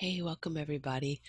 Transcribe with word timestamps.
Hey, 0.00 0.20
welcome 0.22 0.56
everybody. 0.56 1.20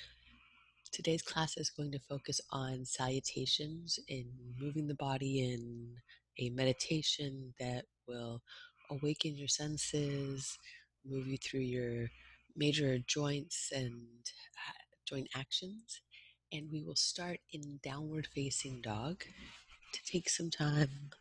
Today's 0.91 1.21
class 1.21 1.55
is 1.57 1.69
going 1.69 1.91
to 1.91 1.99
focus 1.99 2.41
on 2.51 2.83
salutations 2.83 3.99
in 4.07 4.25
moving 4.59 4.88
the 4.88 4.95
body 4.95 5.54
in 5.54 5.97
a 6.39 6.49
meditation 6.49 7.54
that 7.59 7.86
will 8.07 8.41
awaken 8.89 9.36
your 9.38 9.47
senses, 9.47 10.57
move 11.05 11.28
you 11.28 11.38
through 11.38 11.59
your 11.62 12.07
major 12.55 12.97
joints 13.05 13.71
and 13.71 14.07
uh, 14.57 14.84
joint 15.07 15.27
actions. 15.36 16.02
And 16.52 16.71
we 16.71 16.84
will 16.84 16.95
start 16.95 17.38
in 17.54 17.79
downward 17.84 18.27
facing 18.34 18.82
dog 18.82 19.23
to 19.93 20.00
take 20.11 20.27
some 20.27 20.50
time, 20.50 21.11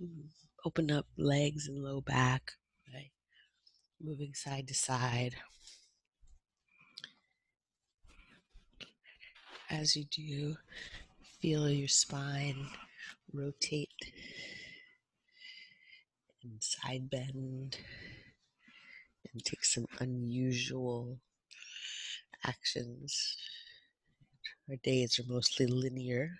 mm, 0.00 0.28
open 0.64 0.92
up 0.92 1.06
legs 1.18 1.66
and 1.66 1.82
low 1.82 2.00
back, 2.00 2.52
right? 2.94 3.10
Moving 4.00 4.34
side 4.34 4.68
to 4.68 4.74
side. 4.74 5.34
As 9.70 9.96
you 9.96 10.04
do, 10.04 10.56
feel 11.40 11.68
your 11.70 11.88
spine 11.88 12.66
rotate 13.32 14.12
and 16.42 16.62
side 16.62 17.08
bend 17.10 17.78
and 19.32 19.44
take 19.44 19.64
some 19.64 19.86
unusual 20.00 21.18
actions. 22.46 23.36
Our 24.68 24.76
days 24.76 25.18
are 25.18 25.32
mostly 25.32 25.66
linear. 25.66 26.30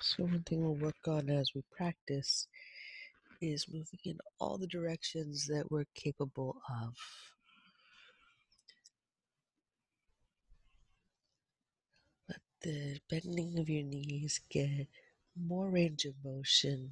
So, 0.00 0.24
one 0.24 0.42
thing 0.42 0.62
we'll 0.62 0.74
work 0.74 1.06
on 1.06 1.30
as 1.30 1.50
we 1.54 1.62
practice 1.76 2.48
is 3.40 3.68
moving 3.68 4.00
in 4.04 4.18
all 4.40 4.58
the 4.58 4.66
directions 4.66 5.46
that 5.46 5.70
we're 5.70 5.86
capable 5.94 6.60
of. 6.82 6.94
The 12.64 12.98
bending 13.10 13.58
of 13.58 13.68
your 13.68 13.84
knees 13.84 14.40
get 14.48 14.86
more 15.36 15.68
range 15.68 16.06
of 16.06 16.14
motion, 16.24 16.90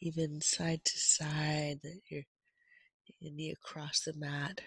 even 0.00 0.40
side 0.42 0.84
to 0.84 0.98
side, 0.98 1.80
that 1.82 2.00
your 2.10 2.24
knee 3.22 3.50
across 3.50 4.00
the 4.00 4.12
mat, 4.12 4.60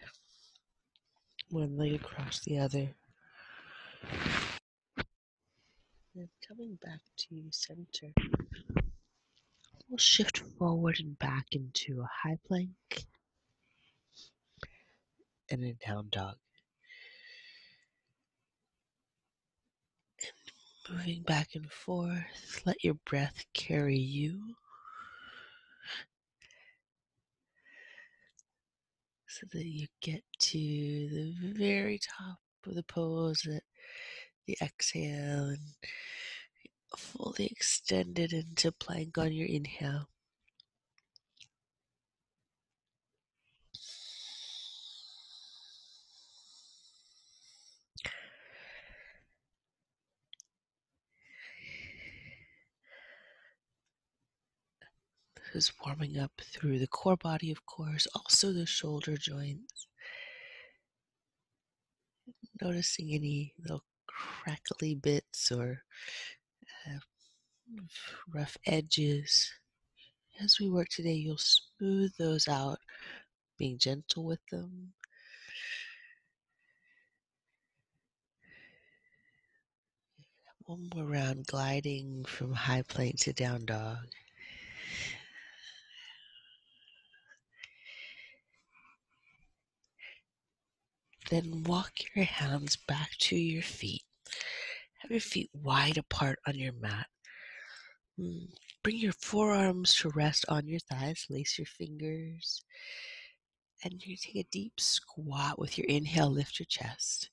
one 1.49 1.77
leg 1.77 1.93
across 1.93 2.39
the 2.39 2.57
other. 2.57 2.89
Coming 6.47 6.77
back 6.83 6.99
to 7.17 7.43
center, 7.51 8.11
we'll 9.87 9.97
shift 9.97 10.39
forward 10.57 10.97
and 10.99 11.17
back 11.19 11.45
into 11.51 12.01
a 12.01 12.09
high 12.27 12.39
plank 12.47 13.05
and 15.51 15.63
a 15.63 15.73
down 15.85 16.07
dog. 16.09 16.37
Moving 20.91 21.23
back 21.23 21.49
and 21.55 21.71
forth, 21.71 22.61
let 22.65 22.83
your 22.83 22.95
breath 23.05 23.45
carry 23.53 23.97
you 23.97 24.55
so 29.27 29.47
that 29.53 29.65
you 29.65 29.87
get 30.01 30.23
to 30.39 30.57
the 30.57 31.33
very 31.57 31.99
top 31.99 32.39
of 32.67 32.75
the 32.75 32.83
pose 32.83 33.47
at 33.47 33.63
the 34.45 34.57
exhale 34.61 35.45
and 35.45 35.59
fully 36.97 37.45
extended 37.47 38.33
into 38.33 38.71
plank 38.71 39.17
on 39.17 39.31
your 39.31 39.47
inhale. 39.47 40.09
Is 55.55 55.71
warming 55.83 56.17
up 56.17 56.31
through 56.41 56.79
the 56.79 56.87
core 56.87 57.17
body, 57.17 57.51
of 57.51 57.65
course, 57.65 58.07
also 58.15 58.51
the 58.53 58.65
shoulder 58.65 59.17
joints. 59.17 59.87
Noticing 62.61 63.13
any 63.13 63.53
little 63.59 63.83
crackly 64.07 64.95
bits 64.95 65.51
or 65.51 65.83
uh, 66.87 66.99
rough 68.33 68.57
edges. 68.65 69.51
As 70.39 70.59
we 70.59 70.69
work 70.69 70.89
today, 70.89 71.13
you'll 71.13 71.37
smooth 71.37 72.13
those 72.17 72.47
out, 72.47 72.79
being 73.57 73.77
gentle 73.77 74.25
with 74.25 74.39
them. 74.51 74.93
One 80.65 80.89
more 80.95 81.05
round, 81.05 81.47
gliding 81.47 82.23
from 82.25 82.53
high 82.53 82.83
plank 82.83 83.19
to 83.21 83.33
down 83.33 83.65
dog. 83.65 84.07
Then 91.31 91.63
walk 91.63 91.93
your 92.13 92.25
hands 92.25 92.75
back 92.75 93.11
to 93.19 93.37
your 93.37 93.63
feet. 93.63 94.03
Have 94.99 95.11
your 95.11 95.21
feet 95.21 95.49
wide 95.53 95.97
apart 95.97 96.39
on 96.45 96.55
your 96.55 96.73
mat. 96.73 97.07
Hmm, 98.19 98.47
bring 98.83 98.97
your 98.97 99.13
forearms 99.13 99.95
to 99.95 100.09
rest 100.09 100.45
on 100.49 100.67
your 100.67 100.81
thighs. 100.81 101.25
Lace 101.29 101.57
your 101.57 101.67
fingers. 101.67 102.61
And 103.81 104.05
you 104.05 104.17
take 104.17 104.35
a 104.35 104.47
deep 104.51 104.73
squat 104.77 105.57
with 105.57 105.77
your 105.77 105.87
inhale. 105.87 106.29
Lift 106.29 106.59
your 106.59 106.67
chest. 106.69 107.29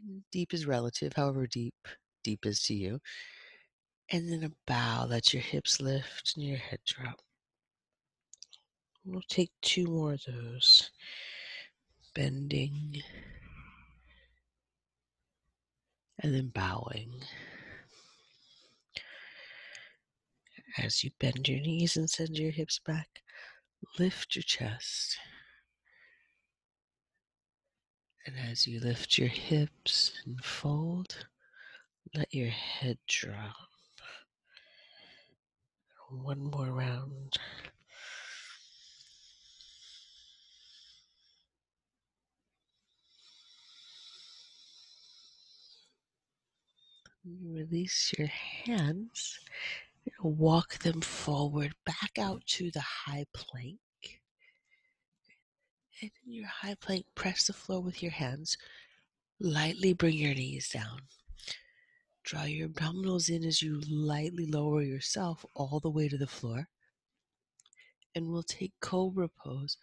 And 0.00 0.22
deep 0.32 0.52
is 0.52 0.66
relative, 0.66 1.12
however 1.14 1.46
deep 1.46 1.74
deep 2.24 2.44
is 2.44 2.60
to 2.64 2.74
you. 2.74 2.98
And 4.10 4.28
then 4.28 4.42
a 4.42 4.50
bow. 4.66 5.06
Let 5.08 5.32
your 5.32 5.42
hips 5.42 5.80
lift 5.80 6.32
and 6.34 6.44
your 6.44 6.58
head 6.58 6.80
drop. 6.84 7.20
We'll 9.04 9.22
take 9.28 9.52
two 9.62 9.84
more 9.86 10.14
of 10.14 10.24
those. 10.26 10.90
Bending 12.14 13.02
and 16.18 16.34
then 16.34 16.48
bowing. 16.48 17.12
As 20.78 21.02
you 21.02 21.10
bend 21.18 21.48
your 21.48 21.60
knees 21.60 21.96
and 21.96 22.08
send 22.08 22.38
your 22.38 22.52
hips 22.52 22.78
back, 22.78 23.22
lift 23.98 24.36
your 24.36 24.42
chest. 24.42 25.18
And 28.26 28.36
as 28.50 28.66
you 28.66 28.80
lift 28.80 29.18
your 29.18 29.28
hips 29.28 30.12
and 30.24 30.42
fold, 30.44 31.26
let 32.14 32.32
your 32.34 32.50
head 32.50 32.98
drop. 33.08 33.56
One 36.10 36.50
more 36.50 36.70
round. 36.70 37.38
Release 47.24 48.14
your 48.18 48.28
hands. 48.28 49.38
Walk 50.22 50.78
them 50.78 51.00
forward 51.00 51.74
back 51.84 52.18
out 52.18 52.46
to 52.46 52.70
the 52.70 52.80
high 52.80 53.26
plank. 53.34 53.78
And 56.00 56.10
in 56.26 56.32
your 56.32 56.48
high 56.48 56.76
plank, 56.80 57.04
press 57.14 57.46
the 57.46 57.52
floor 57.52 57.80
with 57.82 58.02
your 58.02 58.12
hands. 58.12 58.56
Lightly 59.38 59.92
bring 59.92 60.16
your 60.16 60.34
knees 60.34 60.70
down. 60.70 61.00
Draw 62.24 62.44
your 62.44 62.68
abdominals 62.68 63.28
in 63.28 63.44
as 63.44 63.60
you 63.60 63.80
lightly 63.88 64.46
lower 64.46 64.82
yourself 64.82 65.44
all 65.54 65.80
the 65.80 65.90
way 65.90 66.08
to 66.08 66.16
the 66.16 66.26
floor. 66.26 66.68
And 68.14 68.28
we'll 68.28 68.42
take 68.42 68.72
Cobra 68.80 69.28
Pose, 69.28 69.76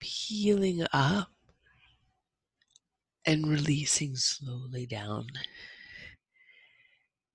peeling 0.00 0.86
up 0.92 1.30
and 3.24 3.46
releasing 3.46 4.16
slowly 4.16 4.86
down. 4.86 5.28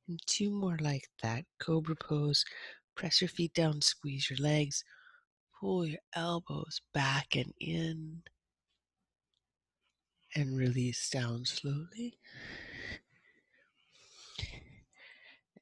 And 0.10 0.20
two 0.26 0.50
more 0.50 0.78
like 0.82 1.08
that. 1.22 1.46
Cobra 1.60 1.96
pose. 1.96 2.44
Press 2.96 3.22
your 3.22 3.30
feet 3.30 3.54
down, 3.54 3.82
squeeze 3.82 4.28
your 4.28 4.40
legs, 4.40 4.84
pull 5.60 5.86
your 5.86 6.00
elbows 6.16 6.82
back 6.94 7.36
and 7.36 7.54
in, 7.60 8.24
and 10.36 10.58
release 10.58 11.10
down 11.10 11.46
slowly. 11.46 12.18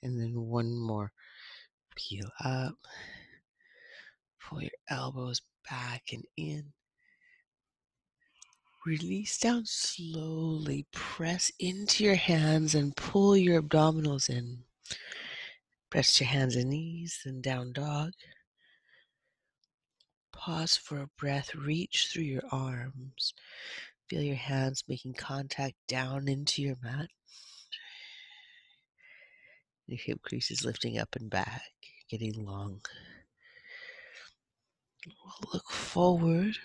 And 0.02 0.20
then 0.20 0.34
one 0.48 0.80
more. 0.80 1.12
Peel 1.96 2.30
up, 2.44 2.76
pull 4.40 4.62
your 4.62 4.72
elbows 4.90 5.42
back 5.70 6.04
and 6.14 6.24
in. 6.38 6.72
Release 8.88 9.38
down 9.38 9.66
slowly. 9.66 10.86
Press 10.94 11.52
into 11.60 12.06
your 12.06 12.16
hands 12.16 12.74
and 12.74 12.96
pull 12.96 13.36
your 13.36 13.62
abdominals 13.62 14.30
in. 14.30 14.60
Press 15.90 16.22
your 16.22 16.30
hands 16.30 16.56
and 16.56 16.70
knees 16.70 17.20
and 17.26 17.44
down 17.44 17.74
dog. 17.74 18.14
Pause 20.32 20.78
for 20.78 21.02
a 21.02 21.10
breath. 21.18 21.54
Reach 21.54 22.08
through 22.14 22.24
your 22.24 22.44
arms. 22.50 23.34
Feel 24.10 24.22
your 24.22 24.38
hands 24.38 24.86
making 24.88 25.16
contact 25.16 25.76
down 25.90 26.30
into 26.30 26.62
your 26.62 26.78
mat. 26.82 27.10
Your 29.88 30.00
hip 30.00 30.22
creases 30.22 30.64
lifting 30.64 30.98
up 30.98 31.14
and 31.18 31.30
back, 31.30 31.74
getting 32.10 32.46
long. 32.46 32.80
Look 35.54 35.70
forward, 35.70 36.56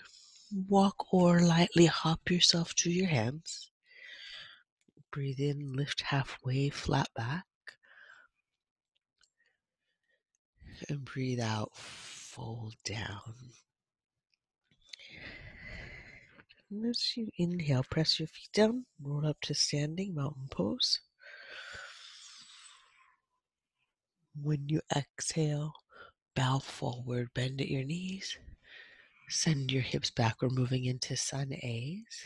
walk 0.53 1.11
or 1.11 1.39
lightly 1.39 1.87
hop 1.87 2.29
yourself 2.29 2.75
to 2.75 2.91
your 2.91 3.07
hands. 3.07 3.71
Breathe 5.11 5.39
in, 5.39 5.73
lift 5.73 6.01
halfway, 6.01 6.69
flat 6.69 7.07
back. 7.15 7.45
And 10.89 11.05
breathe 11.05 11.39
out, 11.39 11.75
fold 11.75 12.75
down. 12.83 13.33
And 16.69 16.85
as 16.87 17.15
you 17.15 17.29
inhale, 17.37 17.83
press 17.89 18.19
your 18.19 18.27
feet 18.27 18.49
down, 18.53 18.85
roll 19.01 19.25
up 19.25 19.39
to 19.41 19.53
standing 19.53 20.15
mountain 20.15 20.47
pose. 20.49 20.99
When 24.41 24.67
you 24.67 24.81
exhale, 24.95 25.73
bow 26.35 26.59
forward, 26.59 27.29
bend 27.35 27.61
at 27.61 27.69
your 27.69 27.83
knees. 27.83 28.37
Send 29.35 29.71
your 29.71 29.81
hips 29.81 30.11
back. 30.11 30.41
We're 30.43 30.49
moving 30.49 30.85
into 30.85 31.17
sun 31.17 31.51
A's. 31.53 32.23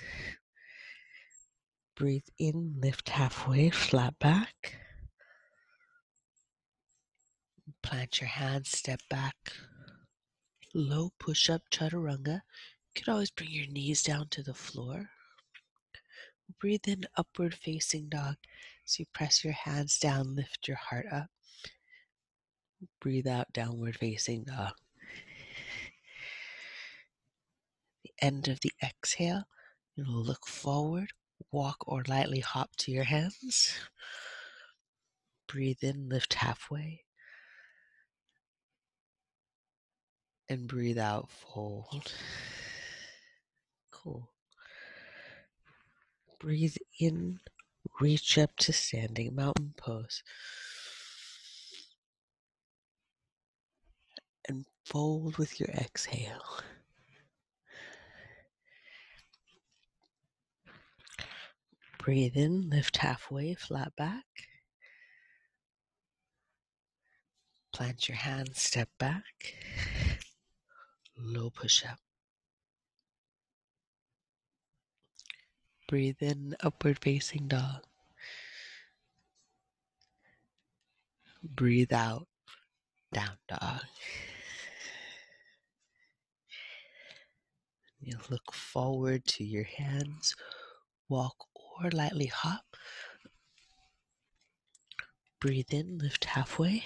Breathe 1.95 2.27
in, 2.37 2.75
lift 2.81 3.07
halfway, 3.07 3.69
flat 3.69 4.19
back. 4.19 4.75
Plant 7.81 8.19
your 8.19 8.27
hands, 8.27 8.77
step 8.77 8.99
back. 9.09 9.35
Low 10.75 11.11
push 11.17 11.49
up, 11.49 11.61
chaturanga. 11.71 12.41
You 12.43 12.93
could 12.93 13.07
always 13.07 13.31
bring 13.31 13.51
your 13.51 13.67
knees 13.67 14.03
down 14.03 14.27
to 14.31 14.43
the 14.43 14.53
floor. 14.53 15.09
Breathe 16.59 16.87
in, 16.87 17.05
upward 17.15 17.55
facing 17.55 18.09
dog. 18.09 18.35
So 18.83 18.99
you 18.99 19.05
press 19.13 19.45
your 19.45 19.53
hands 19.53 19.97
down, 19.97 20.35
lift 20.35 20.67
your 20.67 20.77
heart 20.77 21.05
up. 21.09 21.29
Breathe 22.99 23.27
out, 23.27 23.53
downward 23.53 23.95
facing 23.95 24.43
dog. 24.43 24.73
The 28.03 28.03
end 28.21 28.47
of 28.47 28.59
the 28.61 28.71
exhale, 28.83 29.43
you'll 29.95 30.23
look 30.23 30.45
forward, 30.47 31.09
walk 31.51 31.77
or 31.87 32.03
lightly 32.07 32.39
hop 32.39 32.75
to 32.77 32.91
your 32.91 33.05
hands. 33.05 33.73
Breathe 35.47 35.83
in, 35.83 36.09
lift 36.09 36.35
halfway. 36.35 37.03
And 40.49 40.67
breathe 40.67 40.97
out, 40.97 41.29
fold. 41.29 42.13
Cool. 43.91 44.29
Breathe 46.39 46.77
in, 46.99 47.39
reach 47.99 48.37
up 48.37 48.55
to 48.57 48.71
standing 48.71 49.35
mountain 49.35 49.73
pose. 49.75 50.23
And 54.47 54.65
fold 54.85 55.37
with 55.37 55.59
your 55.59 55.69
exhale. 55.69 56.61
Breathe 62.07 62.37
in, 62.37 62.69
lift 62.69 62.95
halfway, 62.95 63.53
flat 63.53 63.93
back. 63.97 64.23
Plant 67.73 68.07
your 68.07 68.15
hands, 68.15 68.61
step 68.61 68.87
back. 68.97 69.25
Low 71.17 71.49
push 71.49 71.83
up. 71.83 71.99
Breathe 75.89 76.21
in, 76.21 76.55
upward 76.61 76.97
facing 77.01 77.49
dog. 77.49 77.83
Breathe 81.43 81.91
out, 81.91 82.29
down 83.11 83.35
dog. 83.49 83.81
You 87.99 88.17
look 88.29 88.53
forward 88.53 89.25
to 89.25 89.43
your 89.43 89.65
hands, 89.65 90.37
walk 91.09 91.35
or 91.83 91.89
lightly 91.91 92.27
hop. 92.27 92.75
Breathe 95.39 95.71
in, 95.71 95.99
lift 95.99 96.25
halfway. 96.25 96.83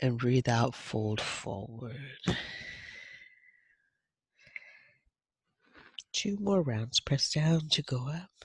And 0.00 0.18
breathe 0.18 0.48
out, 0.48 0.74
fold 0.74 1.20
forward. 1.20 1.96
Two 6.12 6.36
more 6.40 6.62
rounds. 6.62 7.00
Press 7.00 7.30
down 7.30 7.68
to 7.70 7.82
go 7.82 8.08
up. 8.08 8.44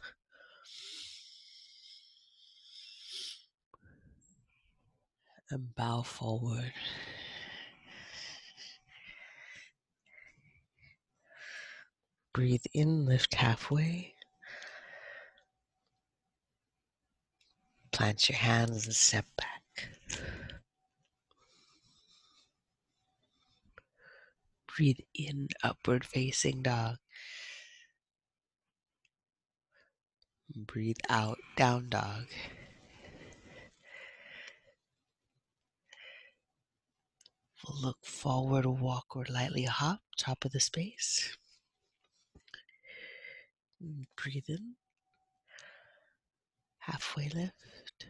And 5.50 5.74
bow 5.76 6.02
forward. 6.02 6.74
Breathe 12.38 12.66
in, 12.72 13.08
lift 13.08 13.34
halfway. 13.34 14.14
Plant 17.92 18.30
your 18.30 18.38
hands 18.38 18.86
and 18.86 18.94
step 18.94 19.26
back. 19.36 19.90
Breathe 24.68 25.00
in, 25.16 25.48
upward 25.64 26.06
facing 26.06 26.62
dog. 26.62 26.98
Breathe 30.56 30.98
out, 31.10 31.40
down 31.56 31.90
dog. 31.90 32.26
We'll 37.68 37.82
Look 37.82 38.06
forward, 38.06 38.68
walk 38.68 39.16
or 39.16 39.26
lightly 39.28 39.64
hop, 39.64 40.02
top 40.16 40.46
of 40.46 40.52
the 40.52 40.60
space. 40.60 41.36
Mm, 43.84 44.06
breathe 44.16 44.46
in. 44.50 44.76
Halfway 46.80 47.30
lift. 47.30 48.08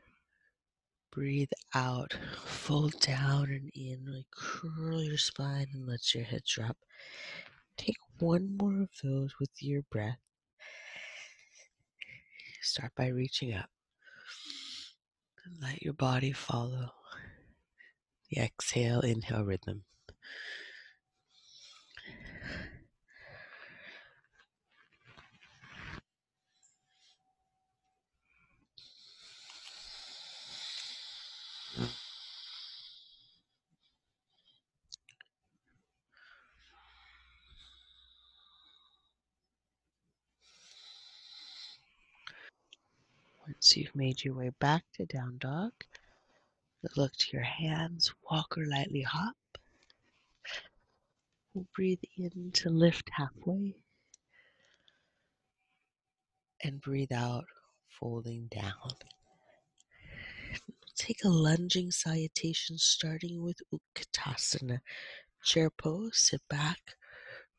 Breathe 1.11 1.51
out. 1.73 2.15
Fold 2.45 2.99
down 2.99 3.45
and 3.49 3.69
in. 3.73 4.05
Like 4.07 4.27
curl 4.31 5.01
your 5.01 5.17
spine 5.17 5.67
and 5.73 5.87
let 5.87 6.13
your 6.13 6.23
head 6.23 6.43
drop. 6.45 6.77
Take 7.75 7.97
one 8.19 8.57
more 8.57 8.81
of 8.81 8.89
those 9.03 9.33
with 9.39 9.51
your 9.61 9.81
breath. 9.91 10.19
Start 12.61 12.91
by 12.95 13.07
reaching 13.07 13.53
up. 13.53 13.69
And 15.45 15.55
let 15.61 15.81
your 15.81 15.93
body 15.93 16.31
follow 16.31 16.91
the 18.29 18.41
exhale, 18.41 19.01
inhale 19.01 19.43
rhythm. 19.45 19.83
Once 43.57 43.75
you've 43.75 43.95
made 43.95 44.23
your 44.23 44.35
way 44.35 44.51
back 44.59 44.83
to 44.93 45.03
down 45.07 45.35
dog, 45.39 45.71
look 46.95 47.11
to 47.13 47.25
your 47.33 47.41
hands, 47.43 48.13
walk 48.29 48.55
or 48.55 48.67
lightly 48.67 49.01
hop. 49.01 49.35
We'll 51.55 51.65
Breathe 51.73 52.03
in 52.17 52.51
to 52.53 52.69
lift 52.69 53.09
halfway. 53.11 53.73
And 56.63 56.79
breathe 56.79 57.11
out, 57.11 57.45
folding 57.99 58.45
down. 58.51 58.91
Take 60.95 61.23
a 61.25 61.29
lunging 61.29 61.89
salutation 61.89 62.77
starting 62.77 63.41
with 63.41 63.57
Utkatasana. 63.73 64.81
Chair 65.43 65.71
pose, 65.71 66.19
sit 66.19 66.41
back, 66.47 66.95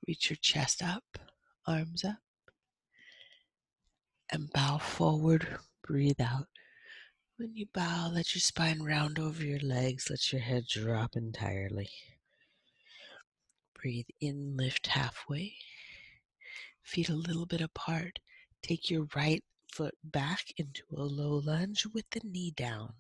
reach 0.06 0.30
your 0.30 0.38
chest 0.40 0.80
up, 0.80 1.18
arms 1.66 2.04
up, 2.04 2.22
and 4.30 4.48
bow 4.52 4.78
forward. 4.78 5.58
Breathe 5.88 6.20
out. 6.20 6.48
When 7.38 7.54
you 7.56 7.64
bow, 7.72 8.10
let 8.12 8.34
your 8.34 8.42
spine 8.42 8.82
round 8.82 9.18
over 9.18 9.42
your 9.42 9.60
legs, 9.60 10.10
let 10.10 10.30
your 10.30 10.42
head 10.42 10.66
drop 10.68 11.16
entirely. 11.16 11.88
Breathe 13.72 14.08
in, 14.20 14.54
lift 14.54 14.88
halfway. 14.88 15.54
Feet 16.82 17.08
a 17.08 17.14
little 17.14 17.46
bit 17.46 17.62
apart. 17.62 18.18
Take 18.62 18.90
your 18.90 19.06
right 19.16 19.42
foot 19.72 19.94
back 20.04 20.52
into 20.58 20.82
a 20.94 21.02
low 21.02 21.40
lunge 21.42 21.86
with 21.86 22.04
the 22.10 22.20
knee 22.22 22.50
down. 22.50 22.92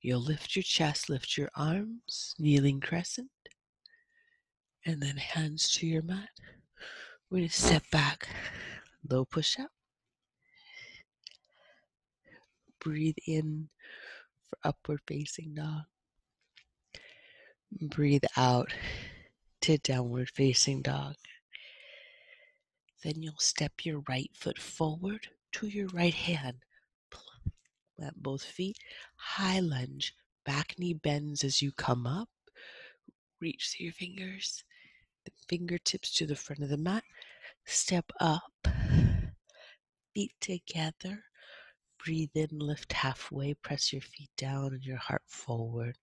You'll 0.00 0.22
lift 0.22 0.56
your 0.56 0.62
chest, 0.62 1.10
lift 1.10 1.36
your 1.36 1.50
arms, 1.54 2.34
kneeling 2.38 2.80
crescent, 2.80 3.28
And 4.86 5.02
then 5.02 5.18
hands 5.18 5.70
to 5.72 5.86
your 5.86 6.02
mat. 6.02 6.30
We're 7.28 7.40
going 7.40 7.48
to 7.50 7.54
step 7.54 7.82
back, 7.90 8.26
low 9.06 9.26
push 9.26 9.58
up. 9.58 9.70
Breathe 12.84 13.16
in 13.26 13.70
for 14.42 14.58
upward 14.62 15.00
facing 15.06 15.54
dog. 15.54 15.84
Breathe 17.80 18.24
out 18.36 18.72
to 19.62 19.78
downward 19.78 20.30
facing 20.30 20.82
dog. 20.82 21.14
Then 23.02 23.22
you'll 23.22 23.38
step 23.38 23.84
your 23.84 24.02
right 24.08 24.30
foot 24.34 24.58
forward 24.58 25.28
to 25.52 25.66
your 25.66 25.88
right 25.88 26.14
hand. 26.14 26.58
Plant 27.96 28.22
both 28.22 28.44
feet, 28.44 28.76
high 29.16 29.60
lunge, 29.60 30.14
back 30.44 30.74
knee 30.78 30.94
bends 30.94 31.42
as 31.42 31.62
you 31.62 31.72
come 31.72 32.06
up. 32.06 32.28
Reach 33.40 33.70
through 33.70 33.84
your 33.84 33.92
fingers, 33.94 34.62
the 35.24 35.32
fingertips 35.48 36.12
to 36.14 36.26
the 36.26 36.36
front 36.36 36.62
of 36.62 36.68
the 36.68 36.76
mat. 36.76 37.04
Step 37.64 38.12
up, 38.20 38.68
feet 40.14 40.32
together. 40.40 41.24
Breathe 42.04 42.30
in, 42.34 42.58
lift 42.58 42.92
halfway, 42.92 43.54
press 43.54 43.92
your 43.92 44.02
feet 44.02 44.28
down 44.36 44.74
and 44.74 44.84
your 44.84 44.98
heart 44.98 45.22
forward. 45.26 45.96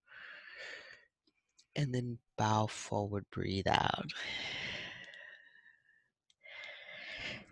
And 1.76 1.94
then 1.94 2.18
bow 2.38 2.68
forward, 2.68 3.26
breathe 3.32 3.68
out. 3.68 4.08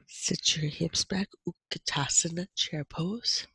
Sit 0.08 0.58
your 0.58 0.70
hips 0.70 1.04
back, 1.04 1.30
Utkatasana, 1.48 2.48
chair 2.56 2.84
pose. 2.84 3.46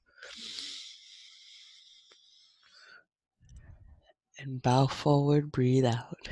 And 4.38 4.62
bow 4.62 4.86
forward, 4.86 5.50
breathe 5.50 5.84
out. 5.86 6.28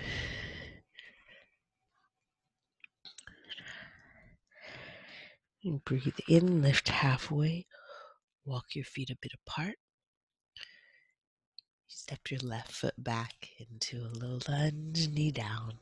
And 5.65 5.85
breathe 5.85 6.15
in, 6.29 6.63
lift 6.63 6.89
halfway, 6.89 7.67
walk 8.45 8.75
your 8.75 8.85
feet 8.85 9.11
a 9.11 9.17
bit 9.21 9.33
apart. 9.47 9.77
Step 11.87 12.31
your 12.31 12.41
left 12.41 12.73
foot 12.73 12.95
back 12.99 13.49
into 13.59 13.99
a 13.99 14.13
little 14.19 14.41
lunge, 14.49 15.09
knee 15.09 15.31
down. 15.31 15.79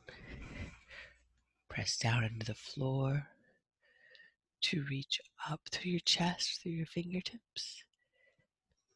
Press 1.69 1.97
down 1.97 2.23
into 2.23 2.45
the 2.45 2.53
floor 2.53 3.27
to 4.61 4.83
reach 4.89 5.19
up 5.49 5.61
through 5.71 5.91
your 5.91 6.01
chest, 6.01 6.61
through 6.61 6.73
your 6.73 6.85
fingertips. 6.85 7.83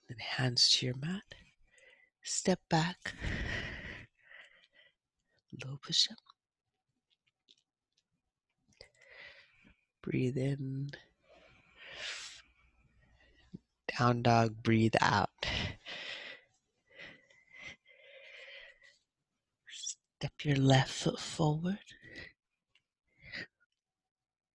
Then 0.08 0.18
hands 0.20 0.70
to 0.72 0.86
your 0.86 0.96
mat. 0.98 1.24
Step 2.22 2.60
back. 2.70 3.14
Low 5.66 5.78
push 5.82 6.10
up. 6.12 6.18
Breathe 10.04 10.38
in. 10.38 10.92
Down 13.98 14.24
dog, 14.24 14.62
breathe 14.62 14.96
out. 15.02 15.30
Step 19.70 20.34
your 20.44 20.58
left 20.58 20.92
foot 20.92 21.20
forward. 21.20 21.80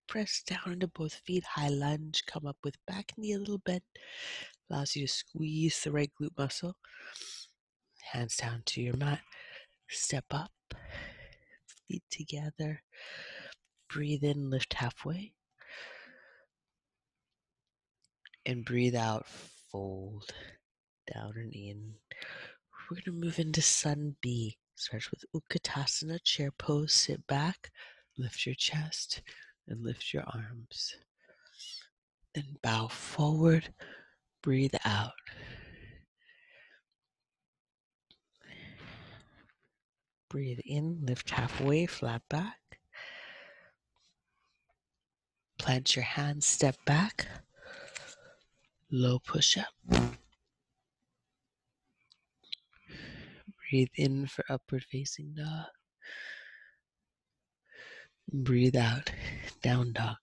Press 0.08 0.42
down 0.44 0.72
into 0.72 0.88
both 0.88 1.14
feet, 1.14 1.44
high 1.44 1.68
lunge, 1.68 2.24
come 2.26 2.46
up 2.46 2.56
with 2.64 2.74
back 2.86 3.12
knee 3.16 3.32
a 3.32 3.38
little 3.38 3.58
bit. 3.58 3.82
Allows 4.68 4.96
you 4.96 5.06
to 5.06 5.12
squeeze 5.12 5.80
the 5.82 5.92
right 5.92 6.10
glute 6.20 6.36
muscle. 6.36 6.76
Hands 8.12 8.34
down 8.36 8.62
to 8.66 8.82
your 8.82 8.96
mat. 8.96 9.20
Step 9.88 10.24
up, 10.32 10.52
feet 11.88 12.02
together. 12.10 12.82
Breathe 13.88 14.24
in, 14.24 14.50
lift 14.50 14.74
halfway. 14.74 15.32
And 18.46 18.64
breathe 18.64 18.96
out, 18.96 19.26
fold 19.70 20.32
down 21.12 21.32
and 21.36 21.52
in. 21.52 21.94
We're 22.90 22.96
going 22.96 23.04
to 23.04 23.24
move 23.24 23.38
into 23.38 23.62
Sun 23.62 24.16
B. 24.20 24.56
Starts 24.74 25.10
with 25.10 25.24
Utkatasana, 25.34 26.22
chair 26.24 26.50
pose, 26.50 26.92
sit 26.92 27.26
back, 27.26 27.70
lift 28.16 28.46
your 28.46 28.54
chest, 28.54 29.20
and 29.68 29.84
lift 29.84 30.14
your 30.14 30.24
arms. 30.24 30.96
Then 32.34 32.56
bow 32.62 32.88
forward, 32.88 33.74
breathe 34.42 34.74
out. 34.84 35.12
Breathe 40.30 40.60
in, 40.64 41.00
lift 41.04 41.30
halfway, 41.30 41.86
flat 41.86 42.22
back. 42.30 42.56
Plant 45.58 45.94
your 45.94 46.04
hands, 46.04 46.46
step 46.46 46.76
back. 46.86 47.26
Low 48.92 49.20
push 49.20 49.56
up. 49.56 49.72
Breathe 53.70 53.88
in 53.94 54.26
for 54.26 54.44
upward 54.48 54.84
facing 54.90 55.34
dog. 55.36 55.66
Breathe 58.32 58.74
out, 58.74 59.12
down 59.62 59.92
dog. 59.92 60.16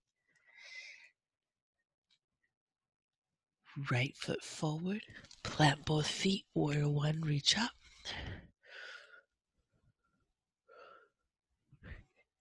Right 3.90 4.16
foot 4.18 4.44
forward. 4.44 5.02
Plant 5.44 5.86
both 5.86 6.08
feet. 6.08 6.44
Warrior 6.54 6.90
one, 6.90 7.22
reach 7.22 7.58
up. 7.58 7.72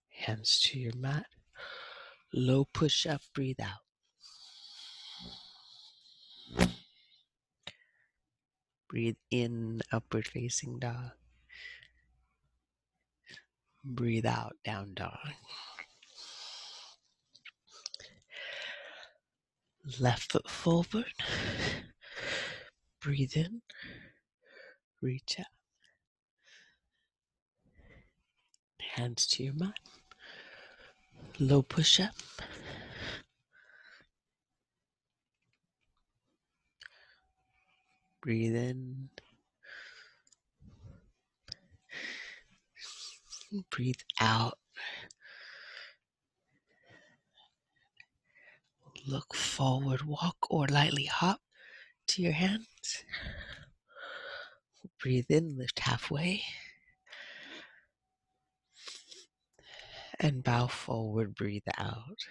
Hands 0.09 0.59
to 0.65 0.79
your 0.79 0.95
mat. 0.95 1.27
Low 2.33 2.65
push 2.73 3.05
up, 3.05 3.21
breathe 3.33 3.61
out. 3.61 3.86
Breathe 8.89 9.17
in, 9.31 9.81
upward 9.91 10.27
facing 10.27 10.79
dog. 10.79 11.11
Breathe 13.83 14.25
out, 14.25 14.55
down 14.63 14.93
dog. 14.93 15.17
Left 19.99 20.31
foot 20.31 20.49
forward. 20.49 21.13
Breathe 23.01 23.35
in. 23.35 23.61
Reach 25.01 25.37
out. 25.39 25.45
Hands 28.95 29.27
to 29.27 29.43
your 29.43 29.53
mat. 29.53 29.79
Low 31.39 31.61
push 31.61 31.99
up. 31.99 32.15
Breathe 38.27 38.57
in. 38.57 39.07
Breathe 43.69 44.01
out. 44.19 44.57
Look 49.07 49.33
forward, 49.33 50.01
walk 50.01 50.35
or 50.49 50.67
lightly 50.67 51.05
hop 51.05 51.39
to 52.07 52.21
your 52.21 52.33
hands. 52.33 53.05
Breathe 55.01 55.27
in, 55.29 55.57
lift 55.57 55.79
halfway. 55.79 56.43
And 60.19 60.43
bow 60.43 60.67
forward, 60.67 61.33
breathe 61.33 61.69
out. 61.77 62.25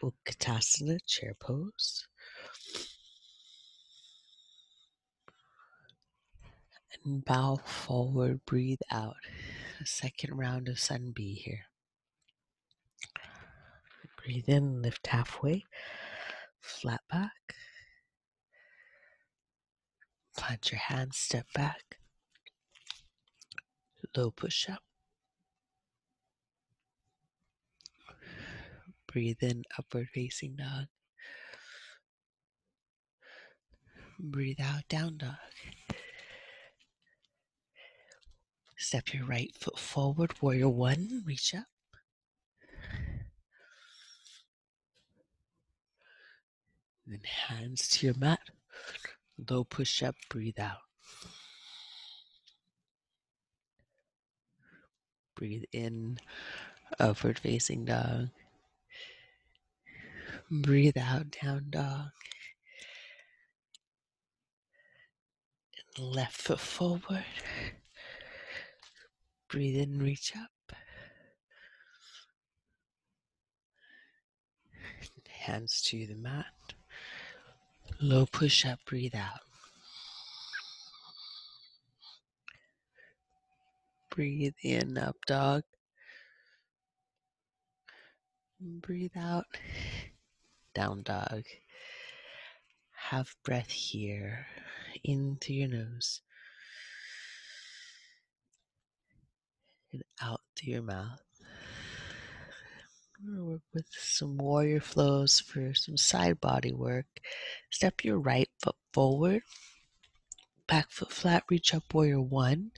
Utkatasana, 0.00 1.00
chair 1.08 1.34
pose. 1.40 2.06
Bow 7.04 7.56
forward, 7.64 8.40
breathe 8.46 8.80
out. 8.90 9.16
Second 9.84 10.38
round 10.38 10.68
of 10.68 10.78
sun 10.78 11.12
B 11.12 11.34
here. 11.34 11.66
Breathe 14.16 14.48
in, 14.48 14.82
lift 14.82 15.08
halfway, 15.08 15.64
flat 16.60 17.00
back. 17.10 17.56
Plant 20.36 20.70
your 20.70 20.78
hands, 20.78 21.16
step 21.16 21.46
back. 21.54 21.98
Low 24.16 24.30
push 24.30 24.68
up. 24.68 24.82
Breathe 29.08 29.42
in, 29.42 29.64
upward 29.76 30.08
facing 30.14 30.56
dog. 30.56 30.86
Breathe 34.20 34.60
out, 34.60 34.86
down 34.88 35.16
dog. 35.18 35.34
Step 38.82 39.14
your 39.14 39.24
right 39.24 39.54
foot 39.54 39.78
forward, 39.78 40.34
warrior 40.42 40.68
one, 40.68 41.22
reach 41.24 41.54
up. 41.54 41.66
Then 47.06 47.20
hands 47.24 47.86
to 47.90 48.06
your 48.06 48.16
mat. 48.18 48.40
Low 49.48 49.62
push 49.62 50.02
up, 50.02 50.16
breathe 50.28 50.58
out. 50.58 50.80
Breathe 55.36 55.64
in, 55.70 56.18
upward 56.98 57.38
facing 57.38 57.84
dog. 57.84 58.30
Breathe 60.50 60.98
out, 60.98 61.36
down 61.40 61.66
dog. 61.70 62.08
Left 65.96 66.36
foot 66.36 66.60
forward. 66.60 67.24
Breathe 69.52 69.82
in, 69.82 69.98
reach 69.98 70.32
up. 70.34 70.74
Hands 75.28 75.82
to 75.82 76.06
the 76.06 76.14
mat. 76.14 76.46
Low 78.00 78.24
push 78.24 78.64
up, 78.64 78.78
breathe 78.86 79.14
out. 79.14 79.40
Breathe 84.08 84.54
in, 84.62 84.96
up 84.96 85.16
dog. 85.26 85.64
Breathe 88.58 89.18
out, 89.18 89.44
down 90.74 91.02
dog. 91.02 91.42
Have 93.10 93.36
breath 93.44 93.70
here, 93.70 94.46
in 95.04 95.36
through 95.42 95.56
your 95.56 95.68
nose 95.68 96.22
and 99.92 100.02
out 100.20 100.40
through 100.56 100.72
your 100.72 100.82
mouth. 100.82 101.20
We're 103.24 103.30
gonna 103.34 103.44
work 103.44 103.62
with 103.72 103.86
some 103.90 104.36
warrior 104.36 104.80
flows 104.80 105.40
for 105.40 105.74
some 105.74 105.96
side 105.96 106.40
body 106.40 106.72
work. 106.72 107.06
Step 107.70 108.04
your 108.04 108.18
right 108.18 108.48
foot 108.60 108.76
forward, 108.92 109.42
back 110.66 110.90
foot 110.90 111.12
flat, 111.12 111.44
reach 111.48 111.74
up 111.74 111.84
warrior 111.92 112.20
one. 112.20 112.72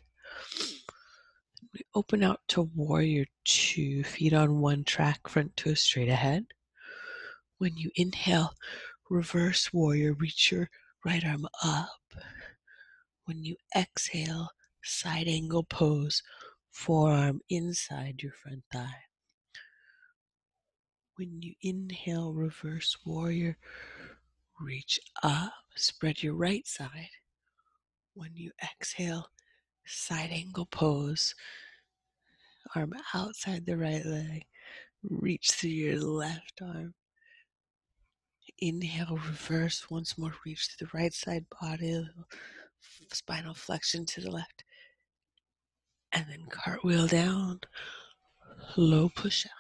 We 1.72 1.80
open 1.94 2.22
out 2.22 2.40
to 2.48 2.62
warrior 2.62 3.26
two, 3.44 4.04
feet 4.04 4.32
on 4.32 4.60
one 4.60 4.84
track, 4.84 5.28
front 5.28 5.56
toes 5.56 5.80
straight 5.80 6.08
ahead. 6.08 6.46
When 7.58 7.76
you 7.76 7.90
inhale, 7.96 8.52
reverse 9.08 9.72
warrior, 9.72 10.12
reach 10.12 10.52
your 10.52 10.68
right 11.04 11.24
arm 11.24 11.46
up. 11.64 11.88
When 13.24 13.42
you 13.42 13.56
exhale, 13.74 14.50
side 14.82 15.26
angle 15.26 15.64
pose, 15.64 16.22
forearm 16.74 17.40
inside 17.48 18.20
your 18.20 18.32
front 18.32 18.64
thigh. 18.70 19.04
When 21.14 21.40
you 21.40 21.54
inhale, 21.62 22.32
reverse 22.32 22.98
warrior, 23.06 23.56
reach 24.60 24.98
up, 25.22 25.52
spread 25.76 26.22
your 26.22 26.34
right 26.34 26.66
side. 26.66 27.10
When 28.14 28.30
you 28.34 28.50
exhale, 28.60 29.28
side 29.86 30.30
angle 30.32 30.66
pose, 30.66 31.36
arm 32.74 32.92
outside 33.14 33.64
the 33.64 33.76
right 33.76 34.04
leg, 34.04 34.44
reach 35.08 35.52
through 35.52 35.70
your 35.70 36.00
left 36.00 36.60
arm. 36.60 36.94
Inhale, 38.58 39.16
reverse 39.16 39.88
once 39.90 40.18
more, 40.18 40.34
reach 40.44 40.76
to 40.76 40.84
the 40.84 40.90
right 40.92 41.14
side 41.14 41.46
body, 41.60 42.04
spinal 43.12 43.54
flexion 43.54 44.04
to 44.06 44.20
the 44.20 44.30
left. 44.30 44.64
And 46.14 46.26
then 46.28 46.46
cartwheel 46.48 47.08
down, 47.08 47.60
low 48.76 49.08
push 49.08 49.46
up. 49.46 49.52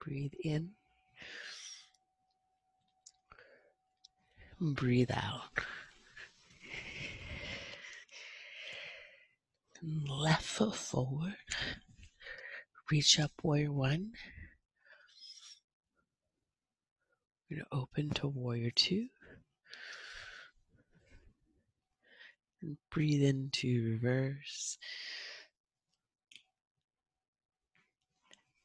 Breathe 0.00 0.32
in. 0.42 0.70
Breathe 4.58 5.10
out. 5.12 5.50
Left 9.82 10.42
foot 10.42 10.74
forward. 10.74 11.34
Reach 12.90 13.20
up, 13.20 13.32
warrior 13.42 13.72
one. 13.72 14.12
We're 17.50 17.58
going 17.58 17.66
to 17.70 17.76
open 17.76 18.10
to 18.14 18.28
warrior 18.28 18.70
two. 18.70 19.08
Breathe 22.90 23.22
into 23.22 23.84
reverse. 23.92 24.78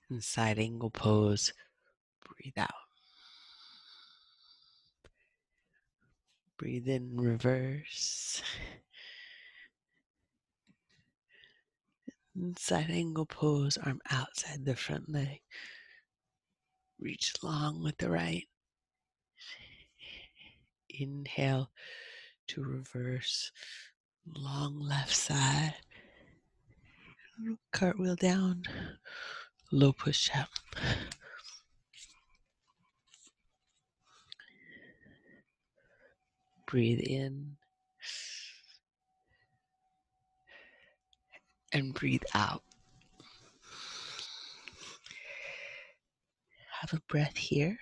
And 0.10 0.24
side 0.24 0.60
angle 0.60 0.90
pose. 0.90 1.54
Breathe 2.26 2.58
out. 2.58 2.70
Breathe 6.58 6.88
in 6.88 7.20
reverse. 7.20 8.42
And 12.36 12.58
side 12.58 12.90
angle 12.90 13.26
pose, 13.26 13.78
arm 13.78 14.00
outside 14.10 14.66
the 14.66 14.76
front 14.76 15.10
leg. 15.10 15.42
Reach 17.00 17.34
long 17.42 17.84
with 17.84 17.98
the 17.98 18.10
right. 18.10 18.48
Inhale 20.90 21.72
to 22.48 22.64
reverse, 22.64 23.52
long 24.28 24.80
left 24.80 25.16
side. 25.16 25.76
Cartwheel 27.72 28.16
down, 28.16 28.64
low 29.72 29.94
push 29.94 30.30
up. 30.36 30.50
Breathe 36.68 37.00
in 37.00 37.58
and 41.74 41.94
breathe 41.94 42.24
out. 42.34 42.64
Have 46.82 46.94
a 46.94 47.02
breath 47.08 47.38
here 47.38 47.78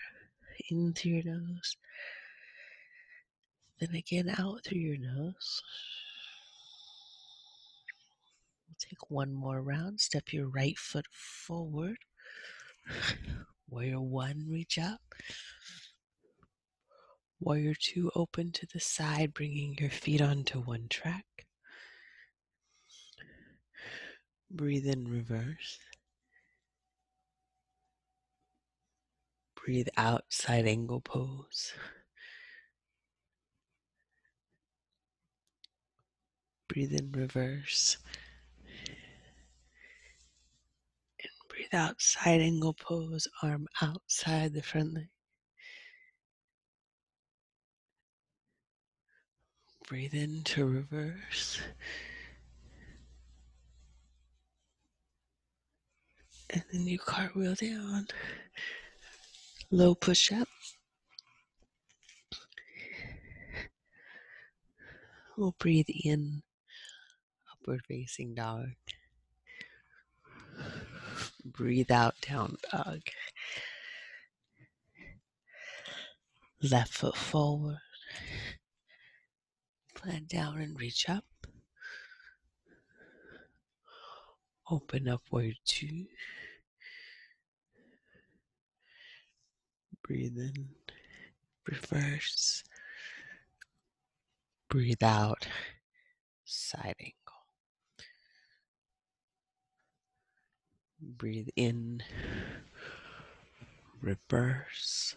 in 0.69 0.93
through 0.93 1.11
your 1.11 1.23
nose, 1.23 1.77
then 3.79 3.95
again 3.95 4.33
out 4.37 4.63
through 4.63 4.79
your 4.79 4.97
nose. 4.97 5.61
Take 8.89 9.11
one 9.11 9.33
more 9.33 9.61
round. 9.61 9.99
Step 9.99 10.33
your 10.33 10.47
right 10.47 10.77
foot 10.77 11.05
forward. 11.11 11.97
Warrior 13.69 14.01
one, 14.01 14.47
reach 14.49 14.79
up. 14.79 15.01
Warrior 17.39 17.75
two, 17.79 18.11
open 18.15 18.51
to 18.53 18.65
the 18.65 18.79
side, 18.79 19.33
bringing 19.33 19.77
your 19.79 19.91
feet 19.91 20.21
onto 20.21 20.59
one 20.59 20.87
track. 20.89 21.25
Breathe 24.49 24.87
in 24.87 25.07
reverse. 25.07 25.77
Breathe 29.55 29.89
out, 29.97 30.23
side 30.29 30.65
angle 30.65 31.01
pose. 31.01 31.73
Breathe 36.67 36.93
in 36.93 37.11
reverse. 37.11 37.97
And 41.21 41.31
breathe 41.59 41.73
out, 41.73 41.99
side 41.99 42.39
angle 42.39 42.73
pose, 42.73 43.27
arm 43.43 43.67
outside 43.81 44.53
the 44.53 44.61
front 44.61 44.93
leg. 44.93 45.09
Breathe 49.89 50.13
into 50.13 50.65
reverse. 50.65 51.59
And 56.51 56.63
then 56.71 56.87
you 56.87 56.97
cartwheel 56.97 57.55
down. 57.55 58.07
Low 59.69 59.95
push 59.95 60.31
up. 60.31 60.47
We'll 65.35 65.55
breathe 65.59 65.89
in, 65.89 66.41
upward 67.51 67.81
facing 67.85 68.33
dog. 68.35 68.69
Breathe 71.51 71.91
out, 71.91 72.15
down 72.21 72.57
dog. 72.71 73.01
Left 76.61 76.93
foot 76.93 77.15
forward. 77.15 77.77
Plant 79.95 80.27
down 80.27 80.59
and 80.59 80.79
reach 80.79 81.09
up. 81.09 81.25
Open 84.69 85.07
up 85.07 85.21
warrior 85.31 85.53
two. 85.65 86.05
Breathe 90.03 90.37
in, 90.37 90.69
reverse. 91.67 92.63
Breathe 94.69 95.03
out, 95.03 95.47
side 96.45 96.95
angle. 96.99 97.28
Breathe 101.01 101.47
in, 101.55 102.03
reverse. 104.01 105.15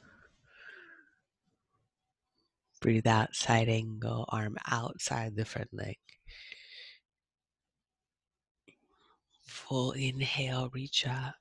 Breathe 2.80 3.06
out, 3.06 3.34
side 3.34 3.68
angle, 3.68 4.24
arm 4.28 4.56
outside 4.70 5.36
the 5.36 5.44
front 5.44 5.72
leg. 5.72 5.96
Full 9.44 9.92
inhale, 9.92 10.70
reach 10.72 11.06
up. 11.06 11.34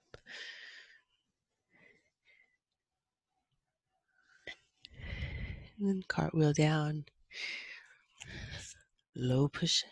And 5.79 5.89
then 5.89 6.03
cartwheel 6.07 6.53
down. 6.53 7.05
Low 9.15 9.47
push. 9.47 9.83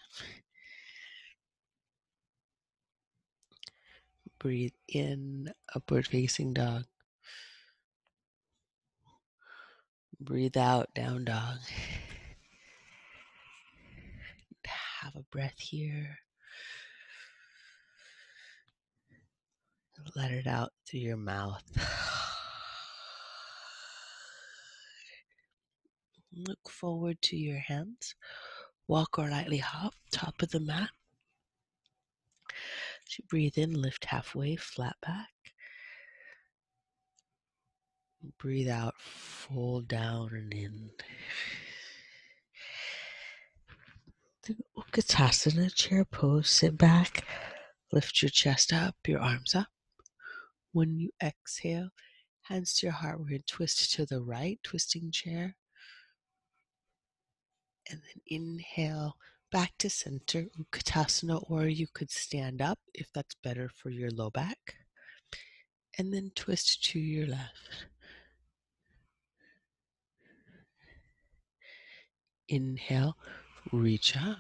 Breathe 4.39 4.71
in, 4.87 5.51
upward 5.75 6.07
facing 6.07 6.53
dog. 6.53 6.85
Breathe 10.21 10.55
out, 10.55 10.93
down 10.93 11.25
dog. 11.25 11.57
Have 15.01 15.15
a 15.17 15.23
breath 15.23 15.59
here. 15.59 16.19
Let 20.15 20.31
it 20.31 20.47
out 20.47 20.71
through 20.87 21.01
your 21.01 21.17
mouth. 21.17 21.63
Look 26.33 26.69
forward 26.69 27.21
to 27.23 27.35
your 27.35 27.59
hands. 27.59 28.15
Walk 28.87 29.19
or 29.19 29.29
lightly 29.29 29.57
hop, 29.57 29.93
top 30.11 30.41
of 30.41 30.51
the 30.51 30.61
mat. 30.61 30.89
You 33.17 33.25
breathe 33.27 33.57
in, 33.57 33.73
lift 33.73 34.05
halfway, 34.05 34.55
flat 34.55 34.95
back. 35.01 35.29
Breathe 38.37 38.69
out, 38.69 38.95
fold 38.99 39.87
down 39.87 40.31
and 40.33 40.53
in. 40.53 40.91
Utkatasana, 44.77 45.73
chair 45.73 46.05
pose, 46.05 46.49
sit 46.49 46.77
back, 46.77 47.25
lift 47.91 48.21
your 48.21 48.29
chest 48.29 48.73
up, 48.73 48.95
your 49.07 49.19
arms 49.19 49.55
up. 49.55 49.67
When 50.71 50.97
you 50.97 51.11
exhale, 51.23 51.89
hands 52.41 52.73
to 52.75 52.87
your 52.87 52.93
heart, 52.93 53.19
we're 53.19 53.29
going 53.29 53.41
to 53.41 53.45
twist 53.45 53.93
to 53.93 54.05
the 54.05 54.21
right, 54.21 54.59
twisting 54.63 55.11
chair. 55.11 55.55
And 57.89 58.01
then 58.01 58.21
inhale 58.27 59.15
back 59.51 59.73
to 59.79 59.89
center, 59.89 60.45
Utkatasana, 60.59 61.43
or 61.49 61.65
you 61.65 61.87
could 61.93 62.11
stand 62.11 62.61
up 62.61 62.79
if 62.93 63.11
that's 63.13 63.35
better 63.43 63.69
for 63.75 63.89
your 63.89 64.11
low 64.11 64.29
back. 64.29 64.75
And 65.97 66.13
then 66.13 66.31
twist 66.35 66.83
to 66.85 66.99
your 66.99 67.27
left. 67.27 67.87
Inhale, 72.47 73.15
reach 73.71 74.15
up. 74.17 74.37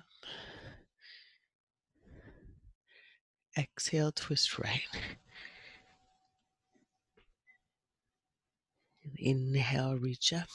Exhale, 3.57 4.11
twist 4.11 4.57
right. 4.57 4.81
Inhale, 9.17 9.97
reach 9.97 10.33
up. 10.33 10.47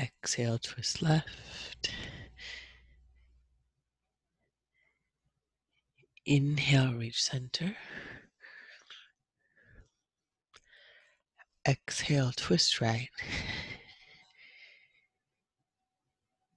Exhale, 0.00 0.58
twist 0.58 1.02
left. 1.02 1.90
Inhale, 6.24 6.94
reach 6.94 7.22
center. 7.22 7.76
Exhale, 11.68 12.32
twist 12.34 12.80
right. 12.80 13.08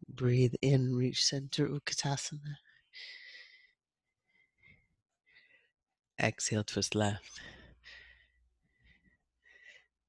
Breathe 0.07 0.53
in, 0.61 0.95
reach 0.95 1.23
center, 1.23 1.67
Utkatasana. 1.67 2.55
Exhale, 6.21 6.63
twist 6.63 6.95
left. 6.95 7.41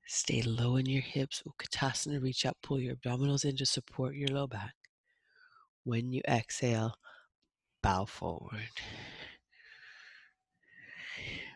Stay 0.07 0.41
low 0.43 0.77
in 0.77 0.87
your 0.87 1.03
hips, 1.03 1.43
Utkatasana. 1.47 2.23
Reach 2.23 2.47
up, 2.47 2.57
pull 2.63 2.79
your 2.79 2.95
abdominals 2.95 3.45
in 3.45 3.57
to 3.57 3.67
support 3.67 4.15
your 4.15 4.29
low 4.29 4.47
back. 4.47 4.75
When 5.83 6.13
you 6.13 6.23
exhale, 6.29 6.95
bow 7.83 8.05
forward. 8.05 8.71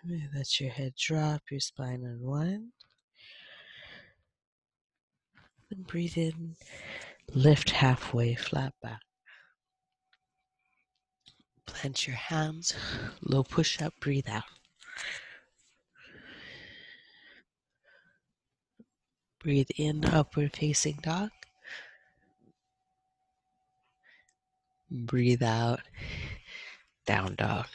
Let 0.35 0.61
your 0.61 0.71
head 0.71 0.95
drop, 0.99 1.43
your 1.51 1.61
spine 1.61 2.05
unwind. 2.05 2.73
And 5.71 5.87
breathe 5.87 6.19
in, 6.19 6.57
lift 7.33 7.71
halfway, 7.71 8.35
flat 8.35 8.75
back. 8.83 9.03
Plant 11.67 12.09
your 12.09 12.17
hands, 12.17 12.75
low 13.23 13.45
push 13.45 13.81
up, 13.81 13.95
breathe 14.01 14.29
out. 14.29 14.60
Breathe 19.43 19.71
in, 19.77 20.05
upward 20.05 20.55
facing 20.55 20.99
dog. 21.03 21.31
Breathe 24.91 25.43
out, 25.43 25.81
down 27.07 27.37
dog. 27.37 27.67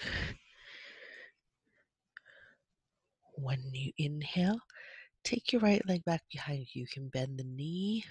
When 3.33 3.61
you 3.73 3.91
inhale, 3.97 4.59
take 5.23 5.51
your 5.51 5.61
right 5.61 5.85
leg 5.87 6.05
back 6.05 6.21
behind 6.31 6.67
you. 6.73 6.81
You 6.81 6.87
can 6.87 7.09
bend 7.09 7.39
the 7.39 7.43
knee 7.43 8.05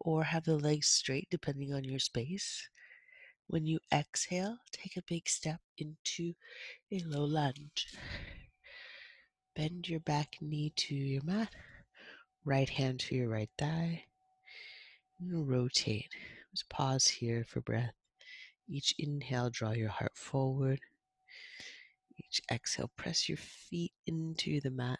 or 0.00 0.24
have 0.24 0.44
the 0.44 0.56
legs 0.56 0.88
straight 0.88 1.28
depending 1.30 1.74
on 1.74 1.84
your 1.84 1.98
space. 1.98 2.68
When 3.46 3.66
you 3.66 3.78
exhale, 3.92 4.56
take 4.72 4.96
a 4.96 5.02
big 5.06 5.28
step 5.28 5.60
into 5.76 6.32
a 6.90 7.00
low 7.00 7.24
lunge. 7.24 7.88
Bend 9.54 9.88
your 9.88 10.00
back 10.00 10.36
knee 10.40 10.72
to 10.76 10.94
your 10.94 11.22
mat, 11.24 11.54
right 12.44 12.68
hand 12.68 13.00
to 13.00 13.14
your 13.14 13.28
right 13.28 13.50
thigh, 13.58 14.04
and 15.18 15.48
rotate. 15.48 16.08
Just 16.52 16.68
pause 16.68 17.06
here 17.06 17.44
for 17.48 17.60
breath. 17.60 17.94
Each 18.68 18.94
inhale, 18.98 19.50
draw 19.50 19.72
your 19.72 19.88
heart 19.88 20.16
forward. 20.16 20.80
Each 22.16 22.40
exhale, 22.50 22.90
press 22.96 23.28
your 23.28 23.38
feet 23.38 23.92
into 24.06 24.60
the 24.60 24.70
mat. 24.70 24.98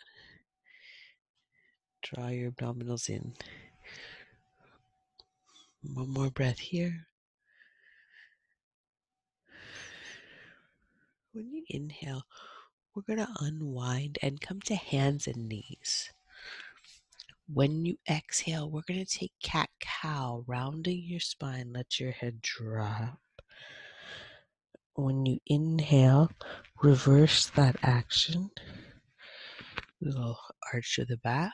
Draw 2.02 2.28
your 2.28 2.50
abdominals 2.50 3.08
in. 3.08 3.34
One 5.82 6.10
more 6.10 6.30
breath 6.30 6.58
here. 6.58 7.06
When 11.32 11.50
you 11.50 11.64
inhale, 11.68 12.24
we're 12.94 13.02
going 13.02 13.18
to 13.18 13.28
unwind 13.40 14.18
and 14.22 14.40
come 14.40 14.60
to 14.62 14.76
hands 14.76 15.26
and 15.26 15.48
knees. 15.48 16.13
When 17.46 17.84
you 17.84 17.98
exhale, 18.08 18.70
we're 18.70 18.82
going 18.88 19.04
to 19.04 19.18
take 19.18 19.32
cat 19.42 19.68
cow, 19.78 20.44
rounding 20.46 21.02
your 21.04 21.20
spine. 21.20 21.72
Let 21.74 22.00
your 22.00 22.12
head 22.12 22.40
drop. 22.40 23.18
When 24.94 25.26
you 25.26 25.40
inhale, 25.46 26.30
reverse 26.82 27.50
that 27.50 27.76
action. 27.82 28.50
Little 30.00 30.38
arch 30.72 30.98
of 30.98 31.08
the 31.08 31.18
back. 31.18 31.52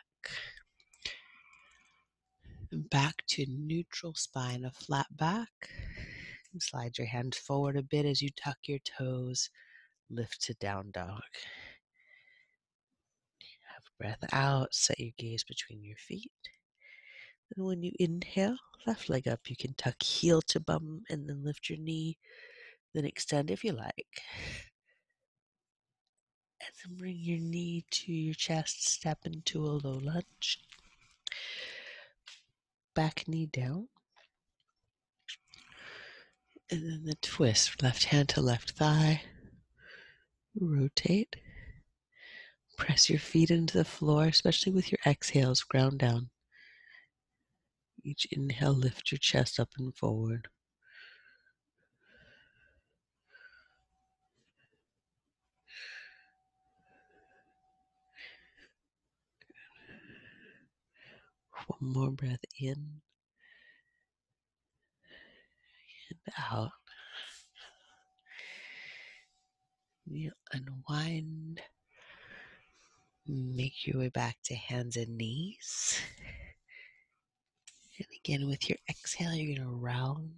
Back 2.72 3.16
to 3.30 3.46
neutral 3.48 4.14
spine, 4.14 4.64
a 4.64 4.70
flat 4.70 5.08
back. 5.16 5.70
Slide 6.60 6.98
your 6.98 7.08
hands 7.08 7.36
forward 7.36 7.76
a 7.76 7.82
bit 7.82 8.06
as 8.06 8.22
you 8.22 8.28
tuck 8.36 8.58
your 8.64 8.78
toes. 8.78 9.50
Lift 10.08 10.40
to 10.42 10.54
down 10.54 10.92
dog. 10.92 11.22
Breath 14.00 14.24
out. 14.32 14.74
Set 14.74 14.98
your 14.98 15.12
gaze 15.18 15.44
between 15.44 15.84
your 15.84 15.96
feet. 15.98 16.32
And 17.54 17.66
when 17.66 17.82
you 17.82 17.92
inhale, 17.98 18.56
left 18.86 19.10
leg 19.10 19.28
up, 19.28 19.40
you 19.46 19.56
can 19.56 19.74
tuck 19.74 20.02
heel 20.02 20.40
to 20.48 20.58
bum 20.58 21.02
and 21.10 21.28
then 21.28 21.44
lift 21.44 21.68
your 21.68 21.78
knee. 21.78 22.16
Then 22.94 23.04
extend 23.04 23.50
if 23.50 23.62
you 23.62 23.72
like. 23.72 24.22
And 26.62 26.72
then 26.82 26.96
bring 26.96 27.18
your 27.18 27.38
knee 27.38 27.84
to 27.90 28.12
your 28.12 28.34
chest. 28.34 28.88
Step 28.88 29.18
into 29.24 29.64
a 29.64 29.68
low 29.68 30.00
lunge. 30.02 30.58
Back 32.94 33.28
knee 33.28 33.46
down. 33.46 33.88
And 36.70 36.82
then 36.82 37.02
the 37.04 37.16
twist, 37.16 37.82
left 37.82 38.04
hand 38.04 38.30
to 38.30 38.40
left 38.40 38.70
thigh. 38.70 39.22
Rotate. 40.58 41.36
Press 42.80 43.10
your 43.10 43.18
feet 43.18 43.50
into 43.50 43.76
the 43.76 43.84
floor, 43.84 44.24
especially 44.24 44.72
with 44.72 44.90
your 44.90 44.98
exhales, 45.06 45.60
ground 45.62 45.98
down. 45.98 46.30
Each 48.02 48.26
inhale, 48.32 48.72
lift 48.72 49.12
your 49.12 49.18
chest 49.18 49.60
up 49.60 49.68
and 49.78 49.94
forward. 49.94 50.48
One 61.66 61.92
more 61.92 62.10
breath 62.10 62.44
in 62.58 63.02
and 66.08 66.34
out. 66.50 66.70
You 70.06 70.32
unwind. 70.50 71.60
Make 73.32 73.86
your 73.86 74.00
way 74.00 74.08
back 74.08 74.38
to 74.44 74.56
hands 74.56 74.96
and 74.96 75.16
knees. 75.16 76.00
And 77.96 78.06
again, 78.16 78.48
with 78.48 78.68
your 78.68 78.78
exhale, 78.88 79.32
you're 79.34 79.56
going 79.56 79.68
to 79.68 79.76
round. 79.76 80.32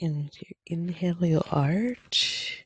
And 0.00 0.30
your 0.40 0.56
inhale, 0.66 1.26
you'll 1.26 1.46
arch. 1.50 2.64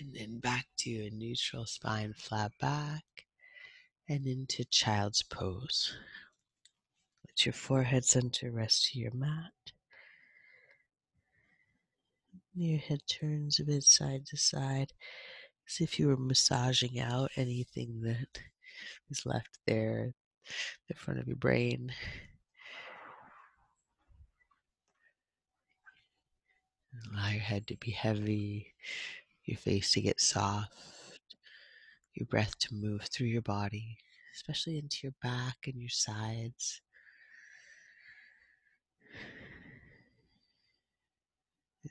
And 0.00 0.12
then 0.14 0.40
back 0.40 0.66
to 0.78 0.90
a 0.90 1.10
neutral 1.10 1.64
spine, 1.64 2.12
flat 2.16 2.50
back, 2.60 3.04
and 4.08 4.26
into 4.26 4.64
child's 4.64 5.22
pose. 5.22 5.94
Let 7.24 7.46
your 7.46 7.52
forehead 7.52 8.04
center 8.04 8.50
rest 8.50 8.90
to 8.90 8.98
your 8.98 9.14
mat. 9.14 9.52
Your 12.54 12.78
head 12.78 13.00
turns 13.06 13.58
a 13.58 13.64
bit 13.64 13.82
side 13.82 14.26
to 14.26 14.36
side 14.36 14.92
as 15.66 15.80
if 15.80 15.98
you 15.98 16.08
were 16.08 16.18
massaging 16.18 17.00
out 17.00 17.30
anything 17.36 18.02
that 18.02 18.42
is 19.10 19.24
left 19.24 19.58
there 19.66 20.12
in 20.90 20.96
front 20.96 21.18
of 21.18 21.26
your 21.26 21.36
brain. 21.36 21.92
Allow 27.10 27.30
your 27.30 27.40
head 27.40 27.66
to 27.68 27.76
be 27.76 27.90
heavy, 27.90 28.74
your 29.46 29.56
face 29.56 29.92
to 29.92 30.02
get 30.02 30.20
soft, 30.20 30.70
your 32.14 32.26
breath 32.26 32.58
to 32.58 32.74
move 32.74 33.08
through 33.10 33.28
your 33.28 33.42
body, 33.42 33.96
especially 34.34 34.78
into 34.78 34.98
your 35.04 35.14
back 35.22 35.56
and 35.66 35.80
your 35.80 35.88
sides. 35.88 36.82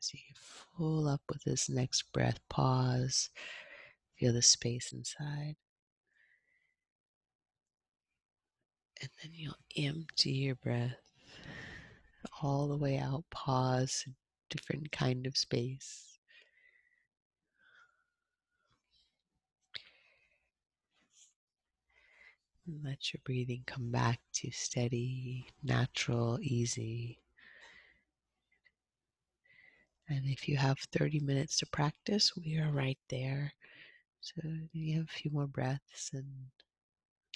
As 0.02 0.12
you 0.16 0.20
full 0.36 1.08
up 1.08 1.22
with 1.30 1.44
this 1.44 1.70
next 1.70 2.12
breath, 2.12 2.40
pause, 2.50 3.30
feel 4.18 4.34
the 4.34 4.42
space 4.42 4.92
inside. 4.92 5.56
And 9.00 9.10
then 9.22 9.32
you'll 9.36 9.54
empty 9.78 10.32
your 10.32 10.56
breath 10.56 10.98
all 12.42 12.68
the 12.68 12.78
way 12.78 12.98
out, 12.98 13.26
pause, 13.30 14.08
different 14.50 14.92
kind 14.92 15.28
of 15.28 15.38
space. 15.38 16.18
Let 22.84 23.14
your 23.14 23.22
breathing 23.24 23.64
come 23.68 23.92
back 23.92 24.20
to 24.34 24.50
steady, 24.50 25.46
natural, 25.62 26.40
easy. 26.42 27.21
And 30.12 30.26
if 30.26 30.50
you 30.50 30.58
have 30.58 30.78
30 30.92 31.22
minutes 31.22 31.58
to 31.60 31.66
practice, 31.68 32.36
we 32.36 32.60
are 32.60 32.70
right 32.72 33.00
there. 33.10 33.54
So 34.20 34.42
you 34.74 34.98
have 34.98 35.06
a 35.06 35.20
few 35.20 35.32
more 35.32 35.48
breaths 35.48 36.12
and 36.14 36.26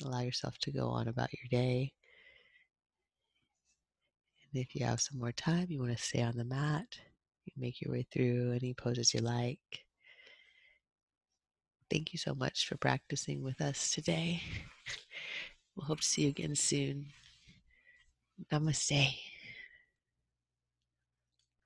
allow 0.04 0.20
yourself 0.20 0.58
to 0.60 0.72
go 0.72 0.90
on 0.90 1.08
about 1.08 1.30
your 1.34 1.48
day. 1.50 1.94
And 4.52 4.62
if 4.62 4.76
you 4.76 4.86
have 4.86 5.00
some 5.00 5.20
more 5.20 5.32
time, 5.32 5.68
you 5.70 5.80
want 5.80 5.98
to 5.98 6.04
stay 6.04 6.22
on 6.22 6.36
the 6.36 6.44
mat, 6.44 7.00
you 7.46 7.54
make 7.58 7.82
your 7.82 7.94
way 7.94 8.06
through 8.12 8.52
any 8.52 8.74
poses 8.74 9.14
you 9.14 9.22
like. 9.22 9.86
Thank 11.90 12.12
you 12.12 12.20
so 12.20 12.36
much 12.36 12.68
for 12.68 12.78
practicing 12.78 13.42
with 13.42 13.62
us 13.62 13.92
today. 13.92 14.42
We'll 15.76 15.88
hope 15.88 16.00
to 16.00 16.08
see 16.08 16.22
you 16.22 16.30
again 16.30 16.56
soon. 16.56 17.08
Namaste. 18.50 19.35